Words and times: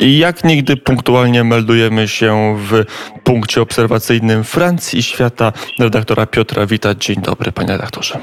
Jak 0.00 0.44
nigdy 0.44 0.76
punktualnie 0.76 1.44
meldujemy 1.44 2.08
się 2.08 2.56
w 2.58 2.84
punkcie 3.24 3.62
obserwacyjnym 3.62 4.44
Francji 4.44 4.98
i 4.98 5.02
świata 5.02 5.52
redaktora 5.78 6.26
Piotra 6.26 6.66
Witać. 6.66 7.04
Dzień 7.04 7.22
dobry, 7.22 7.52
panie 7.52 7.68
redaktorze. 7.68 8.18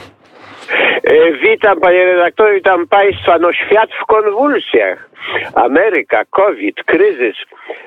E, 1.13 1.31
witam 1.31 1.79
panie 1.79 2.05
redaktorze, 2.05 2.53
witam 2.53 2.87
państwa. 2.87 3.37
No 3.39 3.53
świat 3.53 3.89
w 4.01 4.05
konwulsjach. 4.05 5.09
Ameryka, 5.55 6.25
COVID, 6.25 6.83
kryzys. 6.83 7.35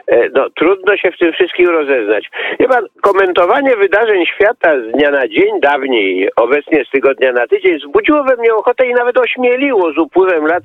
E, 0.07 0.29
no 0.35 0.51
trudno 0.51 0.97
się 0.97 1.11
w 1.11 1.19
tym 1.19 1.33
wszystkim 1.33 1.69
rozeznać. 1.69 2.31
Chyba 2.59 2.81
komentowanie 3.03 3.77
wydarzeń 3.77 4.27
świata 4.27 4.81
z 4.81 4.93
dnia 4.93 5.11
na 5.11 5.29
dzień, 5.29 5.61
dawniej, 5.61 6.29
obecnie 6.37 6.85
z 6.85 6.91
tygodnia 6.91 7.33
na 7.33 7.47
tydzień, 7.47 7.79
wzbudziło 7.79 8.25
we 8.25 8.37
mnie 8.37 8.55
ochotę 8.55 8.87
i 8.87 8.95
nawet 8.95 9.19
ośmieliło 9.19 9.93
z 9.93 9.99
upływem 9.99 10.47
lat 10.47 10.63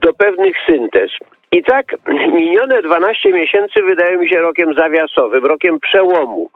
do 0.00 0.14
pewnych 0.14 0.56
syntez. 0.66 1.10
I 1.52 1.62
tak 1.62 1.86
minione 2.32 2.82
12 2.82 3.32
miesięcy 3.32 3.82
wydaje 3.82 4.16
mi 4.16 4.28
się 4.28 4.38
rokiem 4.38 4.74
zawiasowym, 4.74 5.46
rokiem 5.46 5.80
przełomu. 5.80 6.50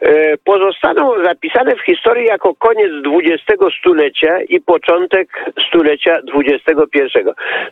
E, 0.00 0.36
pozostaną 0.44 1.24
zapisane 1.24 1.76
w 1.76 1.80
historii 1.80 2.26
jako 2.26 2.54
koniec 2.54 2.92
XX 3.06 3.64
stulecia 3.78 4.40
i 4.48 4.60
początek 4.60 5.28
stulecia 5.68 6.18
XXI. 6.34 7.18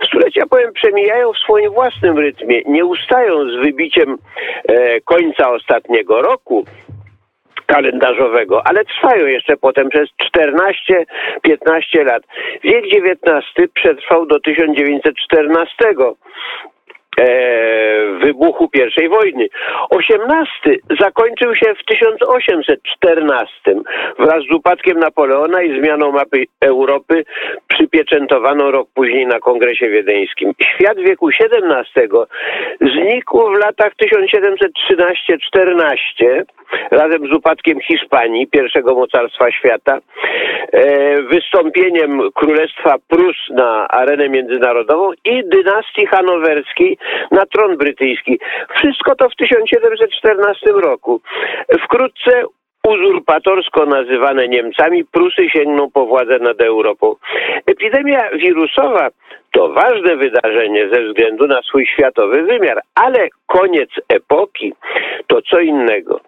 Stulecia, 0.06 0.46
powiem, 0.50 0.72
przemijają 0.72 1.32
w 1.32 1.38
swoim 1.38 1.70
własnym 1.70 2.18
rytmie, 2.18 2.62
nie 2.66 2.84
ustają 2.84 3.50
z 3.50 3.56
wybiciem 3.64 4.18
e, 4.68 5.00
końca 5.00 5.50
ostatniego 5.50 6.22
roku, 6.22 6.64
kalendarzowego, 7.66 8.66
ale 8.66 8.84
trwają 8.84 9.26
jeszcze 9.26 9.56
potem 9.56 9.88
przez 9.88 10.08
14-15 10.36 12.04
lat. 12.04 12.22
Wiek 12.62 12.84
XIX 12.84 13.70
przetrwał 13.74 14.26
do 14.26 14.40
1914 14.40 15.74
e, 15.80 15.94
wybuchu 18.20 18.70
I 19.02 19.08
wojny. 19.08 19.48
XVIII 19.90 20.80
zakończył 21.00 21.54
się 21.54 21.74
w 21.74 21.84
1814 21.84 23.50
wraz 24.18 24.44
z 24.50 24.54
upadkiem 24.54 24.98
Napoleona 24.98 25.62
i 25.62 25.80
zmianą 25.80 26.12
mapy 26.12 26.44
Europy 26.60 27.24
przypieczętowano 27.68 28.70
rok 28.70 28.88
później 28.94 29.26
na 29.26 29.40
Kongresie 29.40 29.88
Wiedeńskim. 29.88 30.52
Świat 30.74 30.98
wieku 30.98 31.28
XVII 31.28 32.08
znikł 32.80 33.50
w 33.50 33.58
latach 33.58 33.92
1713-14 34.02 36.44
razem 36.90 37.32
z 37.32 37.36
upadkiem 37.36 37.80
Hiszpanii, 37.80 38.46
pierwszego 38.46 38.94
mocarstwa 38.94 39.52
świata, 39.52 39.98
e, 40.72 41.22
wystąpieniem 41.22 42.20
Królestwa 42.34 42.94
Prus 43.08 43.36
na 43.50 43.88
arenę 43.88 44.28
międzynarodową 44.28 45.10
i 45.24 45.42
dynastii 45.44 46.06
hanowerskiej 46.06 46.98
na 47.30 47.46
tron 47.46 47.76
brytyjski. 47.76 48.38
Wszystko 48.76 49.14
to 49.14 49.28
w 49.28 49.36
1714 49.36 50.70
roku. 50.70 51.20
Wkrótce 51.84 52.42
uzurpatorsko 52.86 53.86
nazywane 53.86 54.48
Niemcami, 54.48 55.04
Prusy 55.04 55.48
sięgną 55.50 55.90
po 55.90 56.06
władzę 56.06 56.38
nad 56.38 56.60
Europą. 56.60 57.16
Epidemia 57.66 58.30
wirusowa 58.30 59.08
to 59.56 59.68
ważne 59.68 60.16
wydarzenie 60.16 60.88
ze 60.92 61.02
względu 61.02 61.46
na 61.46 61.62
swój 61.62 61.86
światowy 61.86 62.42
wymiar, 62.42 62.80
ale 62.94 63.28
koniec 63.46 63.90
epoki 64.08 64.72
to 65.26 65.42
co 65.42 65.60
innego. 65.60 66.20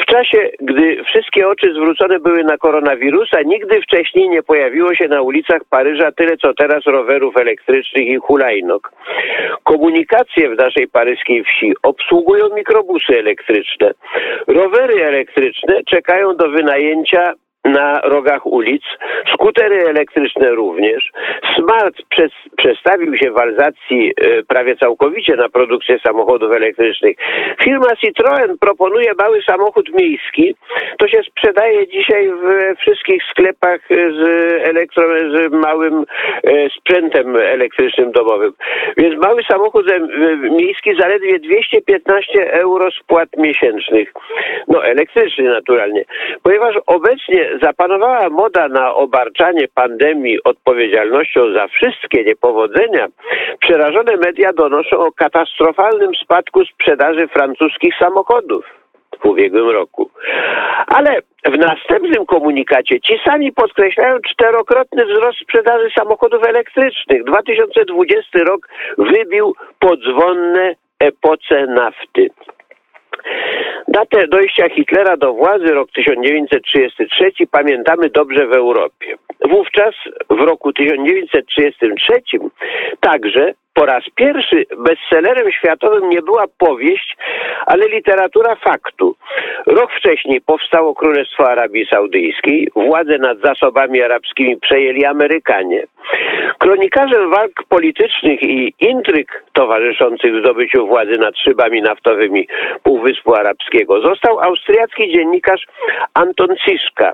W 0.00 0.04
czasie, 0.04 0.50
gdy 0.60 1.04
wszystkie 1.04 1.48
oczy 1.48 1.74
zwrócone 1.74 2.18
były 2.18 2.44
na 2.44 2.56
koronawirusa, 2.58 3.42
nigdy 3.42 3.82
wcześniej 3.82 4.28
nie 4.28 4.42
pojawiło 4.42 4.94
się 4.94 5.08
na 5.08 5.22
ulicach 5.22 5.62
Paryża 5.70 6.12
tyle, 6.12 6.36
co 6.36 6.54
teraz 6.54 6.84
rowerów 6.86 7.36
elektrycznych 7.36 8.06
i 8.06 8.16
hulajnok. 8.16 8.92
Komunikacje 9.64 10.50
w 10.50 10.58
naszej 10.58 10.88
paryskiej 10.88 11.44
wsi 11.44 11.72
obsługują 11.82 12.54
mikrobusy 12.54 13.18
elektryczne. 13.18 13.90
Rowery 14.46 15.04
elektryczne 15.04 15.80
czekają 15.90 16.36
do 16.36 16.48
wynajęcia 16.48 17.32
na 17.64 18.00
rogach 18.00 18.46
ulic, 18.46 18.82
skutery 19.34 19.88
elektryczne 19.88 20.50
również. 20.50 21.10
Smart 21.56 21.96
przez, 22.08 22.30
przestawił 22.56 23.16
się 23.16 23.30
w 23.30 23.38
Alzacji 23.38 24.12
e, 24.16 24.42
prawie 24.42 24.76
całkowicie 24.76 25.36
na 25.36 25.48
produkcję 25.48 25.98
samochodów 25.98 26.52
elektrycznych. 26.52 27.16
Firma 27.64 27.86
Citroën 28.04 28.58
proponuje 28.60 29.12
mały 29.18 29.42
samochód 29.42 29.88
miejski. 29.94 30.54
To 30.98 31.08
się 31.08 31.22
sprzedaje 31.22 31.88
dzisiaj 31.88 32.30
we 32.30 32.76
wszystkich 32.76 33.22
sklepach 33.30 33.80
z, 33.88 34.20
elektro, 34.68 35.04
z 35.30 35.52
małym 35.52 36.04
e, 36.44 36.70
sprzętem 36.70 37.36
elektrycznym 37.36 38.12
domowym. 38.12 38.52
Więc 38.96 39.22
mały 39.22 39.42
samochód 39.42 39.86
miejski 40.50 40.90
zaledwie 41.00 41.38
215 41.38 42.52
euro 42.52 42.90
spłat 42.90 43.28
miesięcznych. 43.36 44.12
No 44.68 44.84
elektryczny 44.84 45.44
naturalnie. 45.44 46.04
Ponieważ 46.42 46.74
obecnie 46.86 47.49
zapanowała 47.62 48.28
moda 48.28 48.68
na 48.68 48.94
obarczanie 48.94 49.68
pandemii 49.74 50.42
odpowiedzialnością 50.44 51.52
za 51.52 51.68
wszystkie 51.68 52.24
niepowodzenia, 52.24 53.06
przerażone 53.60 54.16
media 54.16 54.52
donoszą 54.52 54.96
o 54.98 55.12
katastrofalnym 55.12 56.14
spadku 56.14 56.64
sprzedaży 56.64 57.28
francuskich 57.28 57.94
samochodów 57.98 58.64
w 59.20 59.26
ubiegłym 59.26 59.70
roku. 59.70 60.10
Ale 60.86 61.22
w 61.44 61.58
następnym 61.58 62.26
komunikacie 62.26 63.00
ci 63.00 63.14
sami 63.24 63.52
podkreślają 63.52 64.16
czterokrotny 64.30 65.06
wzrost 65.06 65.38
sprzedaży 65.38 65.90
samochodów 65.98 66.44
elektrycznych. 66.44 67.24
2020 67.24 68.38
rok 68.38 68.68
wybił 68.98 69.54
podzwonne 69.78 70.74
epoce 71.00 71.66
nafty. 71.66 72.30
Datę 73.88 74.26
dojścia 74.28 74.68
Hitlera 74.68 75.16
do 75.16 75.32
władzy, 75.32 75.66
rok 75.66 75.88
1933, 75.94 77.46
pamiętamy 77.50 78.10
dobrze 78.10 78.46
w 78.46 78.52
Europie. 78.52 79.16
Wówczas, 79.50 79.94
w 80.30 80.40
roku 80.40 80.72
1933, 80.72 82.12
także 83.00 83.54
po 83.74 83.86
raz 83.86 84.04
pierwszy 84.14 84.66
bestsellerem 84.78 85.52
światowym 85.52 86.10
nie 86.10 86.22
była 86.22 86.44
powieść, 86.58 87.16
ale 87.66 87.88
literatura 87.88 88.54
faktu. 88.54 89.16
Rok 89.66 89.92
wcześniej 89.92 90.40
powstało 90.40 90.94
Królestwo 90.94 91.50
Arabii 91.50 91.86
Saudyjskiej, 91.86 92.68
władzę 92.76 93.18
nad 93.18 93.38
zasobami 93.40 94.02
arabskimi 94.02 94.56
przejęli 94.56 95.04
Amerykanie. 95.04 95.86
Kronikarzem 96.60 97.30
walk 97.30 97.64
politycznych 97.68 98.42
i 98.42 98.74
intryg 98.78 99.44
towarzyszących 99.52 100.40
zdobyciu 100.40 100.86
władzy 100.86 101.18
nad 101.18 101.38
szybami 101.38 101.82
naftowymi 101.82 102.48
Półwyspu 102.82 103.34
Arabskiego 103.34 104.00
został 104.00 104.40
austriacki 104.40 105.12
dziennikarz 105.12 105.66
Anton 106.14 106.56
Ciszka. 106.64 107.12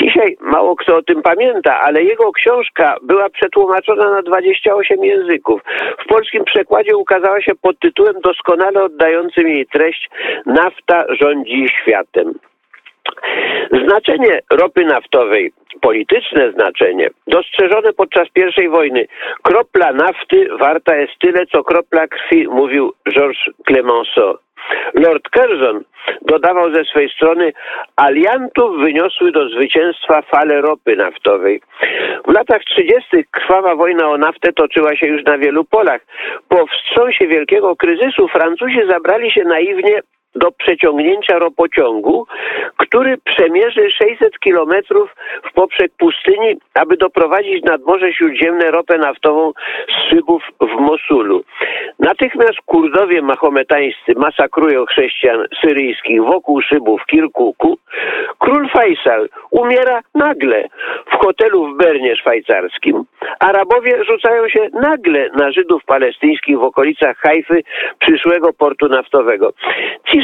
Dzisiaj 0.00 0.36
mało 0.40 0.76
kto 0.76 0.96
o 0.96 1.02
tym 1.02 1.22
pamięta, 1.22 1.80
ale 1.80 2.02
jego 2.02 2.32
książka 2.32 2.96
była 3.02 3.30
przetłumaczona 3.30 4.10
na 4.10 4.22
28 4.22 5.04
języków. 5.04 5.60
W 6.04 6.08
polskim 6.08 6.44
przekładzie 6.44 6.96
ukazała 6.96 7.42
się 7.42 7.52
pod 7.62 7.78
tytułem 7.78 8.20
doskonale 8.20 8.82
oddającym 8.82 9.48
jej 9.48 9.66
treść 9.66 10.10
Nafta 10.46 11.04
rządzi 11.20 11.66
światem. 11.68 12.34
Znaczenie 13.86 14.40
ropy 14.52 14.84
naftowej, 14.84 15.52
polityczne 15.80 16.52
znaczenie, 16.52 17.10
dostrzeżone 17.26 17.92
podczas 17.92 18.28
I 18.64 18.68
wojny. 18.68 19.06
Kropla 19.42 19.92
nafty 19.92 20.48
warta 20.58 20.96
jest 20.96 21.12
tyle, 21.18 21.46
co 21.46 21.64
kropla 21.64 22.06
krwi, 22.06 22.48
mówił 22.48 22.92
Georges 23.14 23.54
Clemenceau. 23.66 24.34
Lord 24.94 25.22
Curzon 25.36 25.84
dodawał 26.22 26.74
ze 26.74 26.84
swej 26.84 27.10
strony, 27.10 27.52
aliantów 27.96 28.80
wyniosły 28.80 29.32
do 29.32 29.48
zwycięstwa 29.48 30.22
fale 30.22 30.60
ropy 30.60 30.96
naftowej. 30.96 31.60
W 32.28 32.32
latach 32.32 32.64
30. 32.64 33.24
krwawa 33.30 33.76
wojna 33.76 34.10
o 34.10 34.18
naftę 34.18 34.52
toczyła 34.52 34.96
się 34.96 35.06
już 35.06 35.24
na 35.24 35.38
wielu 35.38 35.64
polach. 35.64 36.00
Po 36.48 36.66
wstrząsie 36.66 37.26
wielkiego 37.26 37.76
kryzysu 37.76 38.28
Francuzi 38.28 38.80
zabrali 38.88 39.30
się 39.30 39.44
naiwnie 39.44 40.00
do 40.34 40.52
przeciągnięcia 40.52 41.38
ropociągu, 41.38 42.26
który 42.76 43.18
przemierzy 43.24 43.90
600 43.90 44.38
kilometrów 44.38 45.14
w 45.50 45.52
poprzek 45.52 45.92
pustyni, 45.98 46.56
aby 46.74 46.96
doprowadzić 46.96 47.64
nad 47.64 47.82
Morze 47.82 48.12
Śródziemne 48.12 48.70
ropę 48.70 48.98
naftową 48.98 49.52
z 49.88 50.10
szybów 50.10 50.42
w 50.60 50.80
Mosulu. 50.80 51.44
Natychmiast 51.98 52.58
Kurdowie 52.66 53.22
mahometańscy 53.22 54.12
masakrują 54.54 54.86
chrześcijan 54.86 55.44
syryjskich 55.60 56.22
wokół 56.22 56.62
szybów 56.62 57.06
Kirkuku. 57.06 57.78
Król 58.38 58.68
Faisal 58.68 59.28
umiera 59.50 60.00
nagle 60.14 60.68
w 61.06 61.14
hotelu 61.24 61.66
w 61.66 61.76
Bernie 61.76 62.16
szwajcarskim. 62.16 63.04
Arabowie 63.40 64.04
rzucają 64.04 64.48
się 64.48 64.68
nagle 64.72 65.28
na 65.36 65.52
Żydów 65.52 65.84
palestyńskich 65.84 66.58
w 66.58 66.62
okolicach 66.62 67.16
Hajfy, 67.16 67.62
przyszłego 67.98 68.52
portu 68.52 68.88
naftowego. 68.88 69.52
Ci 70.10 70.22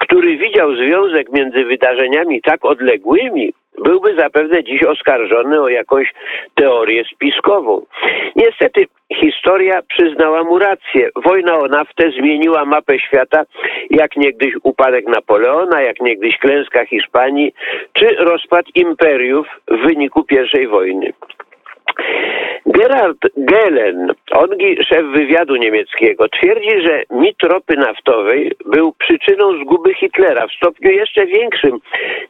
który 0.00 0.36
widział 0.36 0.76
związek 0.76 1.32
między 1.32 1.64
wydarzeniami 1.64 2.42
tak 2.42 2.64
odległymi, 2.64 3.52
byłby 3.78 4.14
zapewne 4.14 4.64
dziś 4.64 4.82
oskarżony 4.82 5.60
o 5.60 5.68
jakąś 5.68 6.12
teorię 6.54 7.04
spiskową. 7.14 7.82
Niestety 8.36 8.86
historia 9.14 9.82
przyznała 9.82 10.44
mu 10.44 10.58
rację. 10.58 11.10
Wojna 11.24 11.58
o 11.58 11.66
naftę 11.66 12.10
zmieniła 12.10 12.64
mapę 12.64 12.98
świata, 12.98 13.44
jak 13.90 14.16
niegdyś 14.16 14.54
upadek 14.62 15.06
Napoleona, 15.08 15.82
jak 15.82 16.00
niegdyś 16.00 16.38
klęska 16.38 16.86
Hiszpanii, 16.86 17.52
czy 17.92 18.06
rozpad 18.06 18.64
imperiów 18.74 19.46
w 19.68 19.76
wyniku 19.76 20.26
I 20.62 20.66
wojny. 20.66 21.12
Gerhard 22.74 23.18
Gehlen, 23.36 24.14
ongi 24.32 24.84
szef 24.84 25.04
wywiadu 25.06 25.56
niemieckiego, 25.56 26.28
twierdzi, 26.28 26.80
że 26.80 27.02
mit 27.10 27.42
ropy 27.42 27.76
naftowej 27.76 28.52
był 28.66 28.92
przyczyną 28.92 29.64
zguby 29.64 29.94
Hitlera 29.94 30.46
w 30.46 30.52
stopniu 30.52 30.90
jeszcze 30.90 31.26
większym 31.26 31.78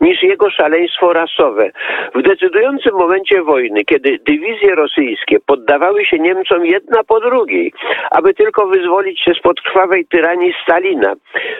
niż 0.00 0.22
jego 0.22 0.50
szaleństwo 0.50 1.12
rasowe. 1.12 1.70
W 2.14 2.22
decydującym 2.22 2.94
momencie 2.94 3.42
wojny, 3.42 3.84
kiedy 3.84 4.18
dywizje 4.26 4.74
rosyjskie 4.74 5.40
poddawały 5.46 6.04
się 6.04 6.18
Niemcom 6.18 6.66
jedna 6.66 7.04
po 7.04 7.20
drugiej, 7.20 7.72
aby 8.10 8.34
tylko 8.34 8.66
wyzwolić 8.66 9.20
się 9.20 9.34
spod 9.34 9.60
krwawej 9.60 10.06
tyranii 10.06 10.54
Stalina, 10.62 11.14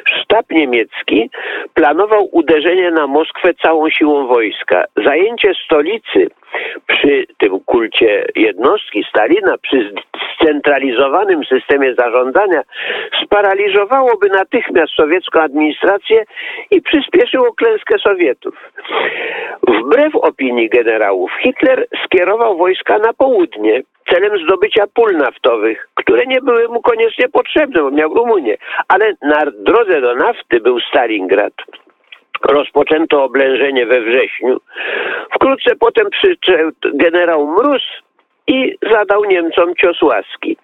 sztab 0.05 0.51
niemiecki 0.51 1.31
planował 1.75 2.29
uderzenie 2.33 2.91
na 2.91 3.07
Moskwę 3.07 3.55
całą 3.63 3.91
siłą 3.91 4.27
wojska. 4.27 4.85
Zajęcie 5.05 5.53
stolicy 5.65 6.31
przy 6.87 7.27
tym 7.39 7.61
kulcie 7.61 8.25
jednostki 8.75 9.05
Stalina, 9.11 9.59
przy 9.59 9.93
scentralizowanym 10.35 11.45
systemie 11.45 11.95
zarządzania, 11.95 12.63
sparaliżowałoby 13.25 14.29
natychmiast 14.29 14.93
sowiecką 14.93 15.41
administrację 15.41 16.25
i 16.71 16.83
przyspieszyło 16.83 17.53
klęskę 17.53 17.99
Sowietów. 17.99 18.55
Wbrew 19.69 20.17
opinii 20.17 20.69
generałów, 20.69 21.31
Hitler 21.43 21.87
skierował 22.05 22.57
wojska 22.57 22.99
na 22.99 23.13
południe 23.13 23.83
celem 24.11 24.39
zdobycia 24.47 24.85
pól 24.95 25.17
naftowych, 25.17 25.89
które 25.95 26.27
nie 26.27 26.41
były 26.41 26.69
mu 26.69 26.83
koniecznie 26.83 27.29
potrzebne, 27.29 27.83
bo 27.83 27.91
miał 27.91 28.15
Rumunię, 28.15 28.57
ale 28.89 29.13
na 29.23 29.41
drodze 29.59 30.01
do 30.01 30.15
nafty 30.15 30.61
był 30.61 30.81
Stalingrad 30.81 31.53
rozpoczęto 32.43 33.25
oblężenie 33.25 33.87
we 33.87 34.01
wrześniu. 34.01 34.61
Wkrótce 35.35 35.77
potem 35.77 36.07
przyszedł 36.11 36.73
generał 36.95 37.47
Mróz 37.47 37.83
i 38.47 38.77
zadał 38.93 39.25
Niemcom 39.25 39.75
cios 39.75 40.03
łaski. 40.03 40.57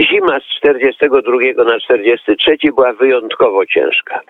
Zima 0.00 0.40
z 0.40 0.58
42 0.58 1.64
na 1.64 1.80
43 1.80 2.56
była 2.76 2.92
wyjątkowo 2.92 3.66
ciężka. 3.66 4.20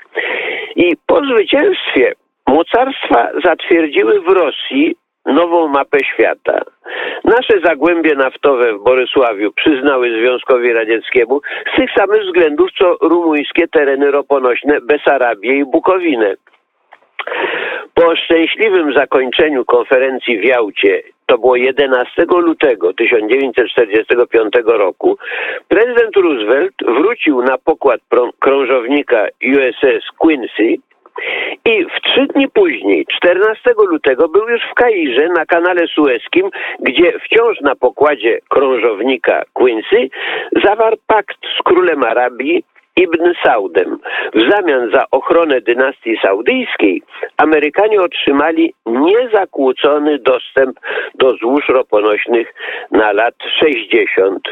I 0.77 0.97
po 1.07 1.21
zwycięstwie 1.25 2.13
mocarstwa 2.47 3.29
zatwierdziły 3.45 4.21
w 4.21 4.29
Rosji 4.29 4.97
nową 5.27 5.69
mapę 5.69 5.99
świata. 6.05 6.61
Nasze 7.25 7.61
zagłębie 7.65 8.15
naftowe 8.15 8.73
w 8.73 8.83
Borysławiu 8.83 9.53
przyznały 9.53 10.11
Związkowi 10.11 10.73
Radzieckiemu 10.73 11.41
z 11.73 11.77
tych 11.77 11.91
samych 11.99 12.23
względów, 12.23 12.69
co 12.79 12.97
rumuńskie 13.01 13.69
tereny 13.69 14.11
roponośne 14.11 14.81
Besarabię 14.81 15.59
i 15.59 15.65
Bukowinę. 15.65 16.35
Po 17.99 18.17
szczęśliwym 18.17 18.93
zakończeniu 18.93 19.65
konferencji 19.65 20.39
w 20.39 20.45
Jałcie, 20.45 21.03
to 21.27 21.39
było 21.39 21.57
11 21.57 22.25
lutego 22.29 22.93
1945 22.95 24.53
roku, 24.67 25.19
prezydent 25.69 26.17
Roosevelt 26.17 26.75
wrócił 26.87 27.43
na 27.43 27.59
pokład 27.59 28.01
krążownika 28.39 29.27
USS 29.43 30.05
Quincy 30.19 30.77
i 31.65 31.85
w 31.85 32.01
trzy 32.03 32.27
dni 32.27 32.49
później, 32.49 33.07
14 33.17 33.71
lutego, 33.91 34.29
był 34.29 34.49
już 34.49 34.63
w 34.71 34.75
Kairze 34.75 35.29
na 35.29 35.47
kanale 35.47 35.87
Sueskim, 35.87 36.51
gdzie 36.81 37.13
wciąż 37.19 37.61
na 37.61 37.75
pokładzie 37.75 38.39
krążownika 38.49 39.43
Quincy 39.53 40.09
zawarł 40.65 40.97
pakt 41.07 41.39
z 41.59 41.63
królem 41.63 42.05
Arabii 42.05 42.65
Ibn 42.99 43.33
Saudem. 43.43 43.99
W 44.35 44.51
zamian 44.51 44.91
za 44.91 45.05
ochronę 45.11 45.61
dynastii 45.61 46.19
saudyjskiej 46.23 47.03
Amerykanie 47.37 48.01
otrzymali 48.01 48.75
niezakłócony 48.87 50.19
dostęp 50.19 50.81
do 51.15 51.37
złóż 51.37 51.69
roponośnych 51.69 52.55
na 52.91 53.13
lat 53.13 53.35
60, 53.61 54.49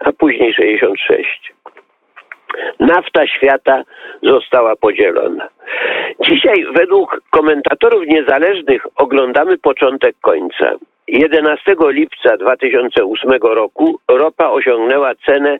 a 0.00 0.12
później 0.12 0.54
66. 0.54 1.52
Nafta 2.80 3.26
świata 3.26 3.82
została 4.22 4.76
podzielona. 4.76 5.48
Dzisiaj 6.20 6.66
według 6.74 7.20
komentatorów 7.30 8.06
niezależnych 8.06 8.86
oglądamy 8.96 9.58
początek 9.58 10.16
końca. 10.20 10.72
11 11.08 11.76
lipca 11.80 12.36
2008 12.36 13.30
roku 13.42 14.00
ropa 14.08 14.50
osiągnęła 14.50 15.14
cenę 15.14 15.58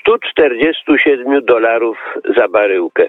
147 0.00 1.44
dolarów 1.44 1.98
za 2.36 2.48
baryłkę. 2.48 3.08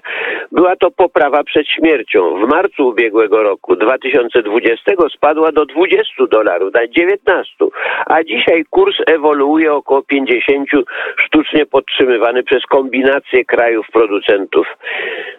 Była 0.51 0.75
to 0.75 0.91
poprawa 0.91 1.43
przed 1.43 1.67
śmiercią. 1.67 2.45
W 2.45 2.49
marcu 2.49 2.87
ubiegłego 2.87 3.43
roku 3.43 3.75
2020 3.75 4.91
spadła 5.15 5.51
do 5.51 5.65
20 5.65 6.25
dolarów, 6.31 6.73
na 6.73 6.87
19, 6.87 7.65
a 8.05 8.23
dzisiaj 8.23 8.65
kurs 8.69 8.95
ewoluuje 9.05 9.73
około 9.73 10.01
50, 10.01 10.69
sztucznie 11.17 11.65
podtrzymywany 11.65 12.43
przez 12.43 12.63
kombinację 12.65 13.45
krajów 13.45 13.87
producentów. 13.93 14.67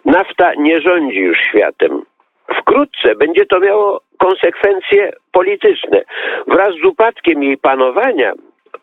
Nafta 0.05 0.53
nie 0.53 0.81
rządzi 0.81 1.19
już 1.19 1.37
światem. 1.37 2.01
Wkrótce 2.57 3.15
będzie 3.15 3.45
to 3.45 3.59
miało 3.59 4.01
konsekwencje 4.17 5.11
polityczne. 5.31 6.01
Wraz 6.47 6.75
z 6.75 6.85
upadkiem 6.85 7.43
jej 7.43 7.57
panowania 7.57 8.33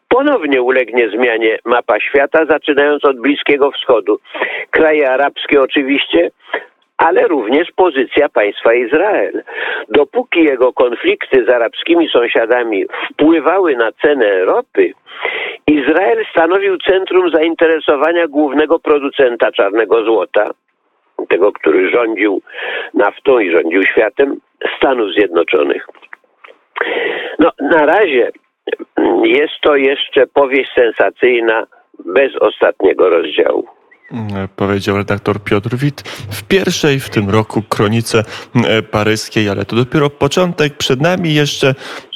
ponownie 0.08 0.62
ulegnie 0.62 1.10
zmianie 1.10 1.58
mapa 1.64 2.00
świata, 2.00 2.46
zaczynając 2.50 3.04
od 3.04 3.20
Bliskiego 3.20 3.70
Wschodu. 3.70 4.18
Kraje 4.70 5.10
arabskie 5.10 5.62
oczywiście, 5.62 6.30
ale 6.96 7.28
również 7.28 7.68
pozycja 7.76 8.28
państwa 8.28 8.74
Izrael. 8.74 9.42
Dopóki 9.88 10.44
jego 10.44 10.72
konflikty 10.72 11.44
z 11.44 11.48
arabskimi 11.48 12.08
sąsiadami 12.08 12.84
wpływały 13.12 13.76
na 13.76 13.92
cenę 13.92 14.44
ropy, 14.44 14.92
Izrael 15.66 16.24
stanowił 16.30 16.78
centrum 16.78 17.30
zainteresowania 17.30 18.26
głównego 18.26 18.78
producenta 18.78 19.52
czarnego 19.52 20.04
złota, 20.04 20.50
tego, 21.26 21.52
który 21.52 21.90
rządził 21.90 22.42
naftą 22.94 23.38
i 23.38 23.50
rządził 23.50 23.82
światem, 23.82 24.40
Stanów 24.76 25.12
Zjednoczonych. 25.12 25.86
No, 27.38 27.50
na 27.60 27.86
razie 27.86 28.30
jest 29.24 29.54
to 29.62 29.76
jeszcze 29.76 30.26
powieść 30.26 30.70
sensacyjna 30.74 31.66
bez 32.04 32.36
ostatniego 32.36 33.10
rozdziału. 33.10 33.75
Mm, 34.12 34.48
powiedział 34.56 34.96
redaktor 34.96 35.40
Piotr 35.40 35.76
Wit. 35.76 36.02
W 36.30 36.42
pierwszej 36.42 37.00
w 37.00 37.10
tym 37.10 37.30
roku 37.30 37.62
kronice 37.62 38.24
mm, 38.56 38.84
paryskiej, 38.84 39.48
ale 39.48 39.64
to 39.64 39.76
dopiero 39.76 40.10
początek. 40.10 40.76
Przed 40.76 41.00
nami 41.00 41.34
jeszcze, 41.34 41.74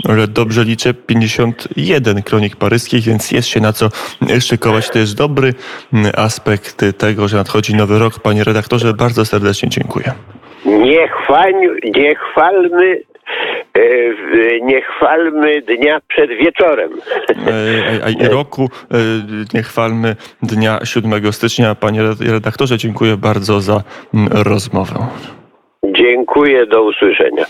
ale 0.08 0.28
dobrze 0.28 0.64
liczę, 0.64 0.94
51 0.94 2.22
kronik 2.22 2.56
paryskich, 2.56 3.04
więc 3.04 3.32
jest 3.32 3.48
się 3.48 3.60
na 3.60 3.72
co 3.72 3.88
szykować. 4.40 4.90
To 4.90 4.98
jest 4.98 5.16
dobry 5.16 5.54
mm, 5.92 6.12
aspekt 6.16 6.84
tego, 6.98 7.28
że 7.28 7.36
nadchodzi 7.36 7.74
nowy 7.74 7.98
rok. 7.98 8.20
Panie 8.20 8.44
redaktorze, 8.44 8.94
bardzo 8.94 9.24
serdecznie 9.24 9.68
dziękuję. 9.68 10.12
Nie, 10.64 11.08
chwań, 11.08 11.54
nie 11.96 12.14
chwalmy 12.14 13.00
E, 13.09 13.09
nie 14.62 14.82
chwalmy 14.82 15.62
dnia 15.62 16.00
przed 16.08 16.30
wieczorem. 16.30 16.90
E, 17.30 18.04
a 18.04 18.10
i 18.10 18.28
roku 18.28 18.70
e, 18.90 18.96
nie 19.54 19.62
chwalmy 19.62 20.16
dnia 20.42 20.78
7 20.84 21.32
stycznia. 21.32 21.74
Panie 21.74 22.02
redaktorze, 22.20 22.78
dziękuję 22.78 23.16
bardzo 23.16 23.60
za 23.60 23.82
rozmowę. 24.30 24.94
Dziękuję, 25.84 26.66
do 26.66 26.82
usłyszenia. 26.82 27.44